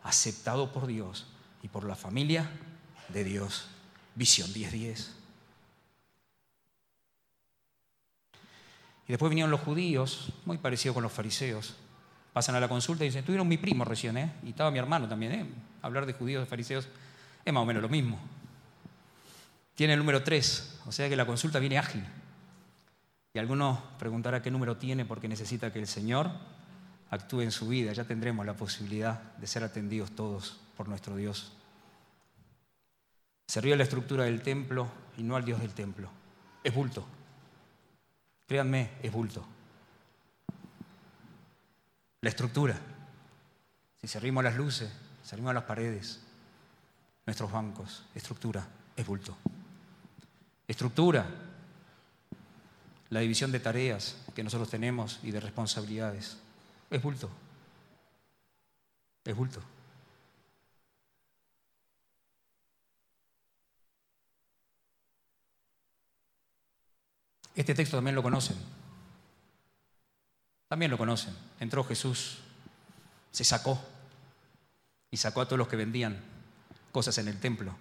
[0.02, 1.26] aceptado por Dios
[1.62, 2.50] y por la familia
[3.10, 3.66] de Dios.
[4.14, 5.14] Visión 1010.
[9.06, 11.74] Y después vinieron los judíos, muy parecido con los fariseos.
[12.32, 14.32] Pasan a la consulta y dicen, tuvieron mi primo recién, ¿eh?
[14.42, 15.46] Y estaba mi hermano también, ¿eh?
[15.82, 16.88] Hablar de judíos, de fariseos,
[17.44, 18.18] es más o menos lo mismo.
[19.74, 22.04] Tiene el número 3, o sea que la consulta viene ágil.
[23.34, 26.30] Y algunos preguntará qué número tiene porque necesita que el Señor
[27.10, 27.92] actúe en su vida.
[27.92, 31.52] Ya tendremos la posibilidad de ser atendidos todos por nuestro Dios.
[33.46, 36.10] Se ríe la estructura del templo y no al Dios del templo.
[36.62, 37.06] Es bulto.
[38.46, 39.46] Créanme, es bulto.
[42.20, 42.76] La estructura.
[44.00, 44.90] Si servimos las luces,
[45.22, 46.20] servimos las paredes,
[47.26, 49.36] nuestros bancos, estructura, es bulto.
[50.66, 51.26] Estructura,
[53.10, 56.36] la división de tareas que nosotros tenemos y de responsabilidades,
[56.90, 57.30] es bulto.
[59.24, 59.60] Es bulto.
[67.54, 68.56] Este texto también lo conocen.
[70.68, 71.34] También lo conocen.
[71.58, 72.38] Entró Jesús,
[73.32, 73.82] se sacó
[75.10, 76.20] y sacó a todos los que vendían
[76.92, 77.74] cosas en el templo.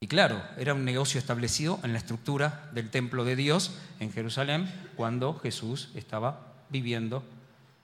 [0.00, 4.72] Y claro, era un negocio establecido en la estructura del templo de Dios en Jerusalén
[4.96, 7.22] cuando Jesús estaba viviendo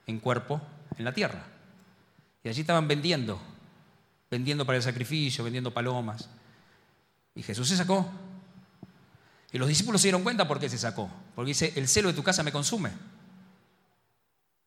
[0.06, 0.62] en cuerpo
[0.96, 1.44] en la tierra.
[2.42, 3.38] Y allí estaban vendiendo,
[4.30, 6.30] vendiendo para el sacrificio, vendiendo palomas.
[7.34, 8.10] Y Jesús se sacó
[9.52, 11.10] y los discípulos se dieron cuenta por qué se sacó.
[11.34, 12.90] Porque dice, el celo de tu casa me consume.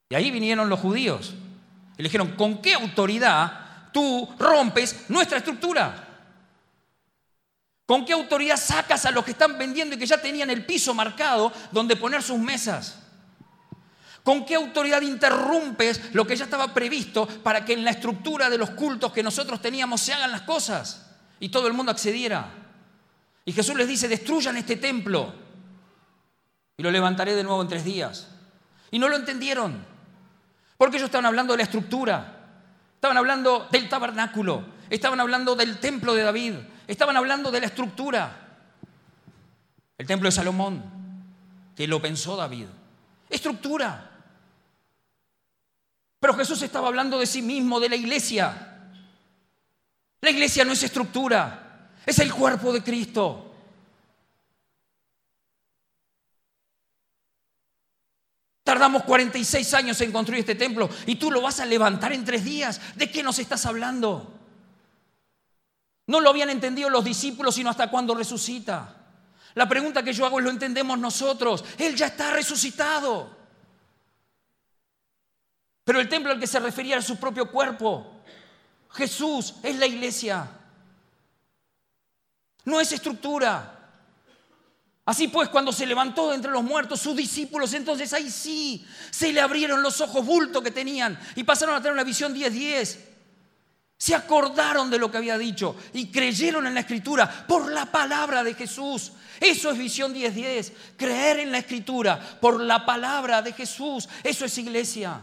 [0.10, 1.36] Y ahí vinieron los judíos.
[1.98, 6.09] Y le dijeron, ¿con qué autoridad tú rompes nuestra estructura?
[7.90, 10.94] ¿Con qué autoridad sacas a los que están vendiendo y que ya tenían el piso
[10.94, 13.00] marcado donde poner sus mesas?
[14.22, 18.60] ¿Con qué autoridad interrumpes lo que ya estaba previsto para que en la estructura de
[18.60, 22.52] los cultos que nosotros teníamos se hagan las cosas y todo el mundo accediera?
[23.44, 25.34] Y Jesús les dice, destruyan este templo
[26.78, 28.28] y lo levantaré de nuevo en tres días.
[28.92, 29.84] Y no lo entendieron,
[30.78, 32.38] porque ellos estaban hablando de la estructura,
[32.94, 36.54] estaban hablando del tabernáculo, estaban hablando del templo de David,
[36.92, 38.48] estaban hablando de la estructura.
[39.98, 40.84] El templo de Salomón,
[41.76, 42.66] que lo pensó David.
[43.30, 44.10] Estructura.
[46.20, 48.90] Pero Jesús estaba hablando de sí mismo, de la iglesia.
[50.22, 51.92] La iglesia no es estructura.
[52.06, 53.46] Es el cuerpo de Cristo.
[58.64, 62.44] Tardamos 46 años en construir este templo y tú lo vas a levantar en tres
[62.44, 62.82] días.
[62.96, 64.39] ¿De qué nos estás hablando?
[66.10, 68.96] No lo habían entendido los discípulos sino hasta cuando resucita.
[69.54, 71.64] La pregunta que yo hago es, ¿lo entendemos nosotros?
[71.78, 73.30] Él ya está resucitado.
[75.84, 78.24] Pero el templo al que se refería era su propio cuerpo.
[78.90, 80.50] Jesús es la iglesia.
[82.66, 83.92] No es estructura.
[85.06, 89.32] Así pues, cuando se levantó de entre los muertos, sus discípulos, entonces ahí sí, se
[89.32, 93.09] le abrieron los ojos bulto que tenían y pasaron a tener una visión 10-10.
[94.00, 98.46] Se acordaron de lo que había dicho y creyeron en la escritura por la palabra
[98.46, 99.12] de Jesús.
[99.42, 100.72] Eso es visión 10-10.
[100.96, 104.08] Creer en la escritura por la palabra de Jesús.
[104.24, 105.20] Eso es iglesia.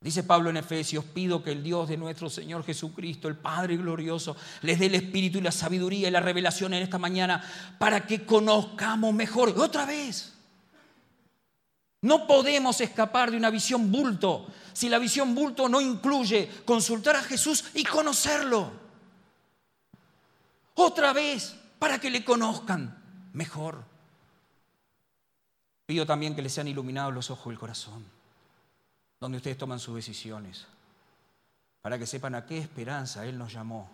[0.00, 4.34] Dice Pablo en Efesios, pido que el Dios de nuestro Señor Jesucristo, el Padre glorioso,
[4.62, 7.44] les dé el espíritu y la sabiduría y la revelación en esta mañana
[7.78, 9.52] para que conozcamos mejor.
[9.58, 10.39] Otra vez.
[12.02, 17.22] No podemos escapar de una visión bulto si la visión bulto no incluye consultar a
[17.22, 18.70] Jesús y conocerlo.
[20.74, 22.96] Otra vez, para que le conozcan
[23.32, 23.84] mejor.
[25.86, 28.20] Pido también que les sean iluminados los ojos del corazón
[29.20, 30.66] donde ustedes toman sus decisiones,
[31.82, 33.90] para que sepan a qué esperanza Él nos llamó,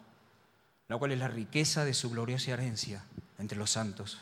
[0.89, 3.05] la cual es la riqueza de su gloriosa herencia
[3.39, 4.19] entre los santos,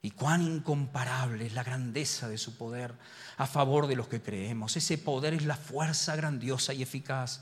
[0.00, 2.94] Y cuán incomparable es la grandeza de su poder
[3.36, 4.76] a favor de los que creemos.
[4.76, 7.40] Ese poder es la fuerza grandiosa y eficaz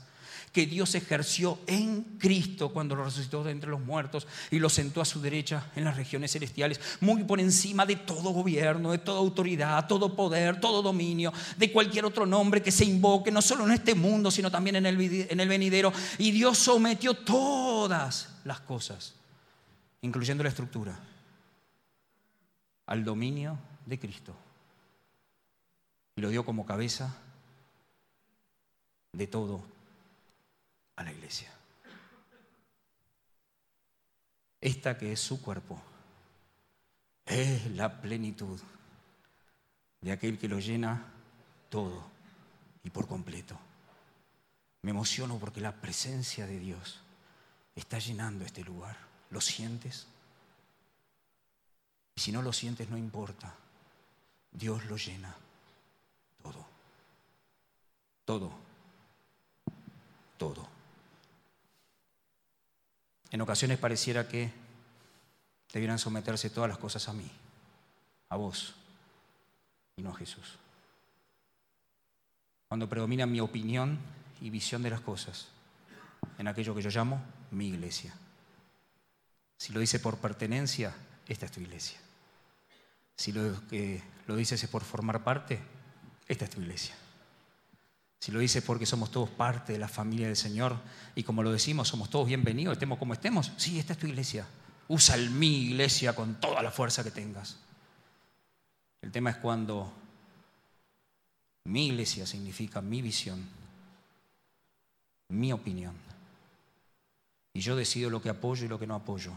[0.51, 5.01] que Dios ejerció en Cristo cuando lo resucitó de entre los muertos y lo sentó
[5.01, 9.19] a su derecha en las regiones celestiales, muy por encima de todo gobierno, de toda
[9.19, 13.73] autoridad, todo poder, todo dominio, de cualquier otro nombre que se invoque, no solo en
[13.73, 15.93] este mundo, sino también en el, en el venidero.
[16.17, 19.13] Y Dios sometió todas las cosas,
[20.01, 20.99] incluyendo la estructura,
[22.87, 24.35] al dominio de Cristo.
[26.15, 27.15] Y lo dio como cabeza
[29.13, 29.61] de todo
[30.95, 31.51] a la iglesia.
[34.59, 35.79] Esta que es su cuerpo
[37.25, 38.59] es la plenitud
[40.01, 41.05] de aquel que lo llena
[41.69, 42.03] todo
[42.83, 43.57] y por completo.
[44.81, 47.01] Me emociono porque la presencia de Dios
[47.75, 48.97] está llenando este lugar.
[49.29, 50.07] ¿Lo sientes?
[52.17, 53.53] Y si no lo sientes, no importa.
[54.51, 55.35] Dios lo llena
[56.41, 56.65] todo.
[58.25, 58.51] Todo.
[60.37, 60.67] Todo.
[63.29, 64.51] En ocasiones pareciera que
[65.71, 67.29] debieran someterse todas las cosas a mí,
[68.29, 68.73] a vos,
[69.95, 70.57] y no a Jesús.
[72.67, 73.99] Cuando predomina mi opinión
[74.41, 75.49] y visión de las cosas,
[76.39, 78.15] en aquello que yo llamo mi iglesia.
[79.57, 80.95] Si lo dice por pertenencia,
[81.27, 81.99] esta es tu iglesia.
[83.17, 85.59] Si lo que lo dices es por formar parte,
[86.27, 86.95] esta es tu iglesia.
[88.19, 90.77] Si lo dices porque somos todos parte de la familia del Señor
[91.15, 94.45] y como lo decimos, somos todos bienvenidos, estemos como estemos, sí, esta es tu iglesia.
[94.87, 97.57] Usa el mi iglesia con toda la fuerza que tengas.
[99.01, 99.91] El tema es cuando
[101.65, 103.47] mi iglesia significa mi visión,
[105.29, 105.95] mi opinión.
[107.53, 109.31] Y yo decido lo que apoyo y lo que no apoyo.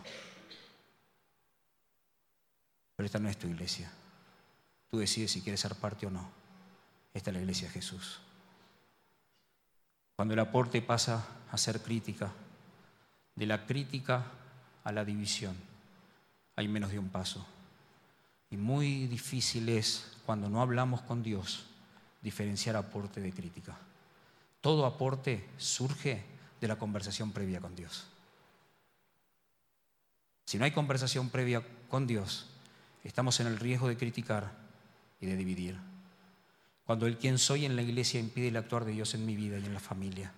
[3.00, 3.90] Pero esta no es tu iglesia.
[4.90, 6.28] Tú decides si quieres ser parte o no.
[7.14, 8.20] Esta es la iglesia de Jesús.
[10.14, 12.30] Cuando el aporte pasa a ser crítica,
[13.34, 14.26] de la crítica
[14.84, 15.56] a la división,
[16.56, 17.46] hay menos de un paso.
[18.50, 21.64] Y muy difícil es, cuando no hablamos con Dios,
[22.20, 23.78] diferenciar aporte de crítica.
[24.60, 26.22] Todo aporte surge
[26.60, 28.08] de la conversación previa con Dios.
[30.44, 32.49] Si no hay conversación previa con Dios,
[33.04, 34.50] estamos en el riesgo de criticar
[35.20, 35.78] y de dividir.
[36.84, 39.58] Cuando el quien soy en la iglesia impide el actuar de Dios en mi vida
[39.58, 40.32] y en la familia.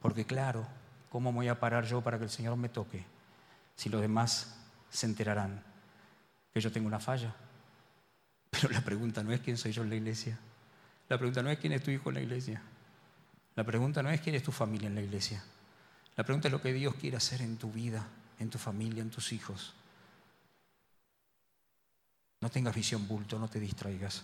[0.00, 0.66] Porque claro,
[1.08, 3.04] ¿cómo voy a parar yo para que el Señor me toque
[3.76, 4.56] si los demás
[4.90, 5.62] se enterarán
[6.52, 7.34] que yo tengo una falla?
[8.50, 10.38] Pero la pregunta no es quién soy yo en la iglesia.
[11.08, 12.62] La pregunta no es quién es tu hijo en la iglesia.
[13.54, 15.42] La pregunta no es quién es tu familia en la iglesia.
[16.16, 18.06] La pregunta es lo que Dios quiere hacer en tu vida,
[18.38, 19.74] en tu familia, en tus hijos.
[22.46, 24.22] No tengas visión bulto, no te distraigas.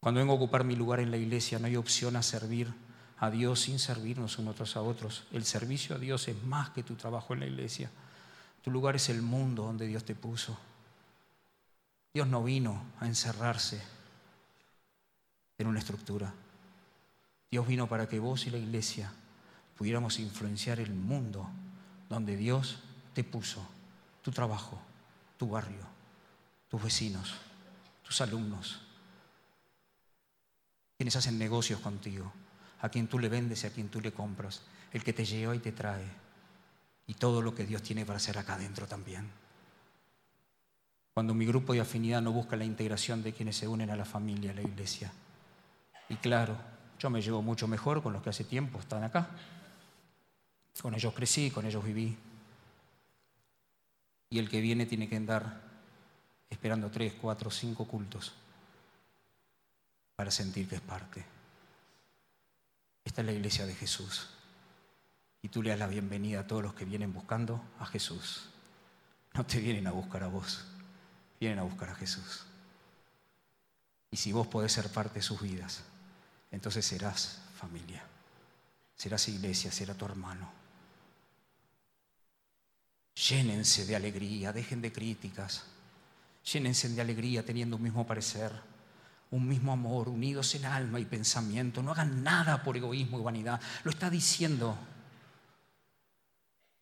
[0.00, 2.74] Cuando vengo a ocupar mi lugar en la iglesia, no hay opción a servir
[3.18, 5.22] a Dios sin servirnos unos a otros.
[5.30, 7.92] El servicio a Dios es más que tu trabajo en la iglesia.
[8.60, 10.58] Tu lugar es el mundo donde Dios te puso.
[12.12, 13.80] Dios no vino a encerrarse
[15.58, 16.34] en una estructura.
[17.48, 19.12] Dios vino para que vos y la iglesia
[19.78, 21.48] pudiéramos influenciar el mundo
[22.08, 22.80] donde Dios
[23.14, 23.64] te puso,
[24.22, 24.80] tu trabajo,
[25.36, 25.86] tu barrio,
[26.68, 27.34] tus vecinos,
[28.02, 28.80] tus alumnos,
[30.96, 32.32] quienes hacen negocios contigo,
[32.80, 35.54] a quien tú le vendes y a quien tú le compras, el que te lleva
[35.54, 36.06] y te trae,
[37.06, 39.28] y todo lo que Dios tiene para hacer acá adentro también.
[41.14, 44.04] Cuando mi grupo de afinidad no busca la integración de quienes se unen a la
[44.04, 45.12] familia, a la iglesia.
[46.08, 46.56] Y claro,
[46.98, 49.28] yo me llevo mucho mejor con los que hace tiempo están acá.
[50.80, 52.16] Con ellos crecí, con ellos viví.
[54.32, 55.60] Y el que viene tiene que andar
[56.48, 58.32] esperando tres, cuatro, cinco cultos
[60.16, 61.22] para sentir que es parte.
[63.04, 64.30] Esta es la iglesia de Jesús.
[65.42, 68.48] Y tú le das la bienvenida a todos los que vienen buscando a Jesús.
[69.34, 70.64] No te vienen a buscar a vos,
[71.38, 72.46] vienen a buscar a Jesús.
[74.10, 75.82] Y si vos podés ser parte de sus vidas,
[76.50, 78.02] entonces serás familia,
[78.96, 80.61] serás iglesia, será tu hermano.
[83.14, 85.64] Llénense de alegría, dejen de críticas,
[86.44, 88.52] llénense de alegría teniendo un mismo parecer
[89.32, 91.82] un mismo amor, unidos en alma y pensamiento.
[91.82, 93.60] No hagan nada por egoísmo y vanidad.
[93.82, 94.76] Lo está diciendo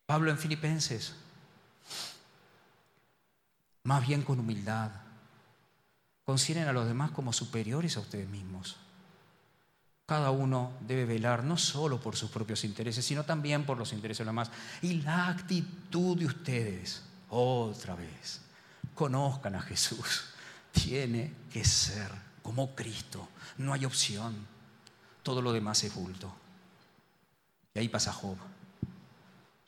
[0.05, 1.15] Pablo en Filipenses.
[3.85, 4.91] Más bien con humildad.
[6.25, 8.77] Consideren a los demás como superiores a ustedes mismos.
[10.11, 14.19] Cada uno debe velar no solo por sus propios intereses, sino también por los intereses
[14.19, 14.51] de los demás.
[14.83, 18.41] Y la actitud de ustedes otra vez.
[18.93, 20.25] Conozcan a Jesús.
[20.73, 22.11] Tiene que ser
[22.43, 23.29] como Cristo.
[23.59, 24.35] No hay opción.
[25.23, 26.35] Todo lo demás es bulto.
[27.73, 28.37] Y ahí pasa Job.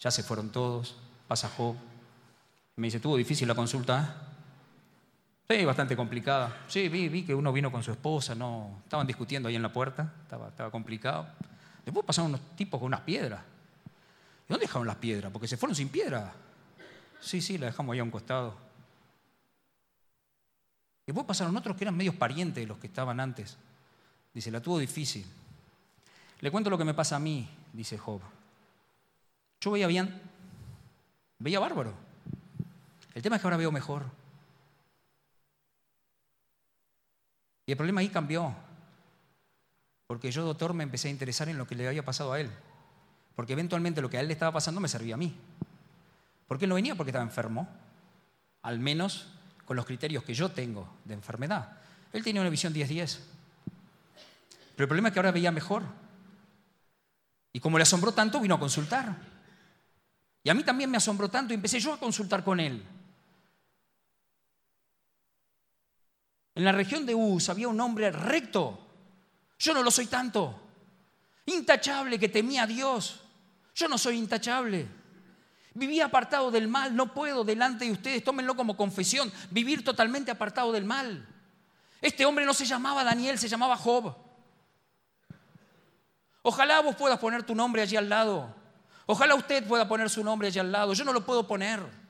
[0.00, 0.96] Ya se fueron todos.
[1.28, 1.76] Pasa Job.
[2.74, 4.31] Me dice, ¿tuvo difícil la consulta?
[5.48, 6.64] Sí, bastante complicada.
[6.66, 10.12] Sí, vi, que uno vino con su esposa, no, estaban discutiendo ahí en la puerta,
[10.22, 11.26] estaba, estaba complicado.
[11.84, 13.40] Después pasaron unos tipos con unas piedras.
[14.48, 15.32] ¿Y dónde dejaron las piedras?
[15.32, 16.32] Porque se fueron sin piedra.
[17.20, 18.54] Sí, sí, la dejamos ahí a un costado.
[21.06, 23.56] Después pasaron otros que eran medios parientes de los que estaban antes.
[24.32, 25.26] Dice, la tuvo difícil.
[26.40, 28.20] Le cuento lo que me pasa a mí, dice Job.
[29.60, 30.20] Yo veía bien,
[31.38, 31.94] veía bárbaro.
[33.14, 34.04] El tema es que ahora veo mejor.
[37.66, 38.54] Y el problema ahí cambió.
[40.06, 42.50] Porque yo, doctor, me empecé a interesar en lo que le había pasado a él.
[43.34, 45.34] Porque eventualmente lo que a él le estaba pasando me servía a mí.
[46.46, 46.94] ¿Por qué no venía?
[46.94, 47.68] Porque estaba enfermo.
[48.62, 49.28] Al menos
[49.64, 51.78] con los criterios que yo tengo de enfermedad.
[52.12, 53.18] Él tenía una visión 10-10.
[54.76, 55.82] Pero el problema es que ahora veía mejor.
[57.52, 59.16] Y como le asombró tanto, vino a consultar.
[60.44, 62.82] Y a mí también me asombró tanto y empecé yo a consultar con él.
[66.54, 68.78] En la región de Uz había un hombre recto.
[69.58, 70.60] Yo no lo soy tanto.
[71.46, 73.20] Intachable que temía a Dios.
[73.74, 74.86] Yo no soy intachable.
[75.74, 76.94] Vivía apartado del mal.
[76.94, 81.26] No puedo delante de ustedes, tómenlo como confesión, vivir totalmente apartado del mal.
[82.00, 84.14] Este hombre no se llamaba Daniel, se llamaba Job.
[86.42, 88.54] Ojalá vos puedas poner tu nombre allí al lado.
[89.06, 90.92] Ojalá usted pueda poner su nombre allí al lado.
[90.92, 92.01] Yo no lo puedo poner.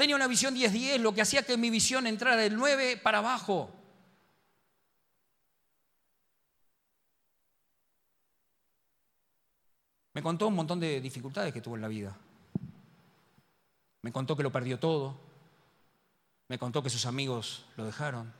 [0.00, 3.70] Tenía una visión 10-10, lo que hacía que mi visión entrara del 9 para abajo.
[10.14, 12.16] Me contó un montón de dificultades que tuvo en la vida.
[14.00, 15.20] Me contó que lo perdió todo.
[16.48, 18.32] Me contó que sus amigos lo dejaron.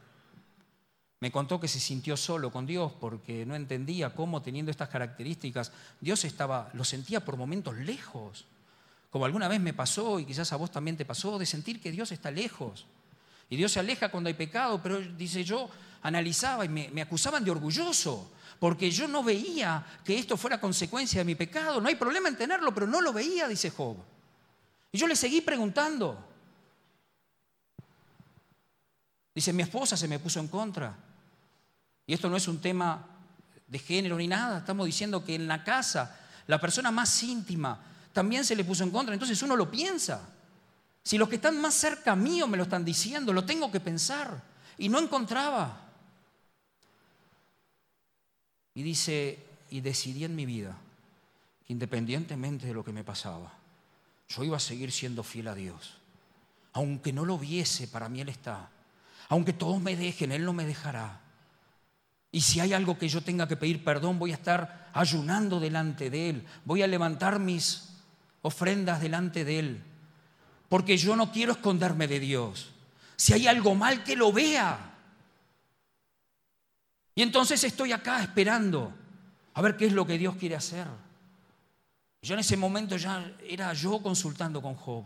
[1.21, 5.73] Me contó que se sintió solo con Dios porque no entendía cómo teniendo estas características
[6.01, 8.47] Dios estaba, lo sentía por momentos lejos.
[9.11, 11.91] Como alguna vez me pasó y quizás a vos también te pasó, de sentir que
[11.91, 12.87] Dios está lejos.
[13.49, 15.69] Y Dios se aleja cuando hay pecado, pero dice yo,
[16.03, 18.31] analizaba y me, acusaban de orgulloso,
[18.61, 21.81] porque yo no veía que esto fuera consecuencia de mi pecado.
[21.81, 23.97] No hay problema en tenerlo, pero no lo veía, dice Job.
[24.93, 26.29] Y yo le seguí preguntando.
[29.35, 30.97] Dice, mi esposa se me puso en contra.
[32.07, 33.07] Y esto no es un tema
[33.67, 34.59] de género ni nada.
[34.59, 38.91] Estamos diciendo que en la casa, la persona más íntima, también se le puso en
[38.91, 39.15] contra.
[39.15, 40.29] Entonces uno lo piensa.
[41.03, 44.43] Si los que están más cerca mío me lo están diciendo, lo tengo que pensar.
[44.79, 45.89] Y no encontraba.
[48.75, 49.39] Y dice,
[49.71, 50.77] y decidí en mi vida
[51.67, 53.53] que independientemente de lo que me pasaba,
[54.29, 55.95] yo iba a seguir siendo fiel a Dios.
[56.73, 58.71] Aunque no lo viese, para mí Él está.
[59.29, 61.21] Aunque todos me dejen, Él no me dejará.
[62.33, 66.11] Y si hay algo que yo tenga que pedir perdón, voy a estar ayunando delante
[66.11, 66.47] de Él.
[66.65, 67.90] Voy a levantar mis
[68.43, 69.83] ofrendas delante de Él,
[70.69, 72.71] porque yo no quiero esconderme de Dios.
[73.17, 74.95] Si hay algo mal, que lo vea.
[77.15, 78.93] Y entonces estoy acá esperando
[79.55, 80.87] a ver qué es lo que Dios quiere hacer.
[82.23, 85.05] Yo en ese momento ya era yo consultando con Job,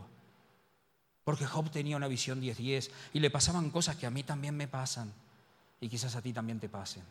[1.25, 4.69] porque Job tenía una visión 10-10 y le pasaban cosas que a mí también me
[4.69, 5.13] pasan
[5.81, 7.03] y quizás a ti también te pasen.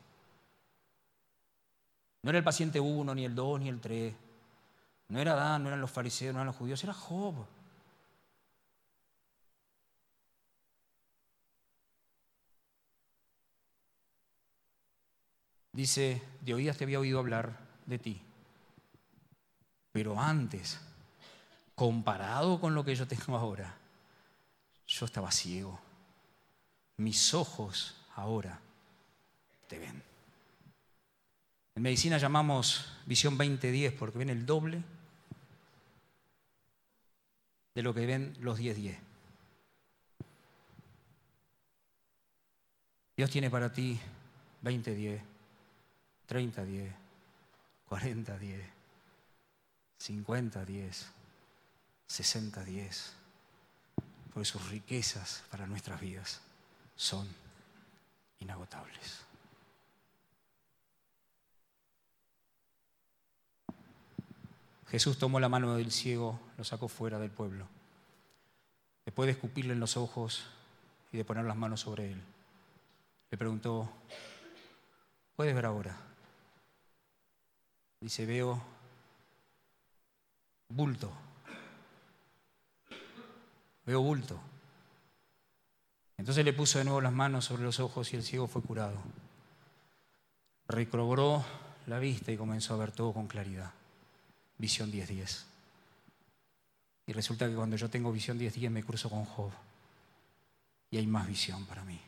[2.21, 4.13] No era el paciente 1, ni el 2, ni el 3.
[5.10, 7.45] No era Adán, no eran los fariseos, no eran los judíos, era Job.
[15.72, 18.22] Dice, de oídas te había oído hablar de ti.
[19.91, 20.80] Pero antes,
[21.76, 23.76] comparado con lo que yo tengo ahora,
[24.88, 25.80] yo estaba ciego.
[26.97, 28.60] Mis ojos ahora
[29.68, 30.12] te ven.
[31.76, 34.84] En medicina llamamos visión 20-10 porque ven el doble
[37.74, 38.97] de lo que ven los 10-10.
[43.17, 43.99] Dios tiene para ti
[44.63, 45.19] 20-10,
[46.28, 46.91] 30-10,
[47.89, 48.61] 40-10,
[49.99, 51.05] 50-10,
[52.09, 53.11] 60-10,
[54.34, 56.41] porque sus riquezas para nuestras vidas
[56.95, 57.28] son
[58.39, 59.32] inagotables.
[64.93, 67.65] Jesús tomó la mano del ciego, lo sacó fuera del pueblo.
[69.03, 70.45] Después de escupirle en los ojos
[71.11, 72.21] y de poner las manos sobre él,
[73.31, 73.89] le preguntó,
[75.35, 75.97] ¿puedes ver ahora?
[78.01, 78.61] Dice, veo
[80.69, 81.11] bulto.
[83.87, 84.39] veo bulto.
[86.19, 88.99] Entonces le puso de nuevo las manos sobre los ojos y el ciego fue curado.
[90.67, 91.43] Recobró
[91.87, 93.73] la vista y comenzó a ver todo con claridad.
[94.58, 95.43] Visión 10.10.
[97.08, 99.51] Y resulta que cuando yo tengo visión 10.10 me cruzo con Job.
[100.91, 101.99] Y hay más visión para mí.